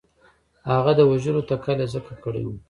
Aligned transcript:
هغه 0.71 0.91
د 0.99 1.01
وژلو 1.11 1.47
تکل 1.49 1.77
یې 1.83 1.87
ځکه 1.93 2.11
کړی 2.23 2.41
وو. 2.45 2.55